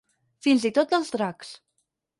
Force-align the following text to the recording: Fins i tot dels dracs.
Fins 0.45 0.65
i 0.69 0.73
tot 0.79 0.95
dels 0.97 1.15
dracs. 1.19 1.57